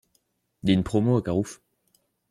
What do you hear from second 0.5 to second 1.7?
Y a une promo à Carrouf.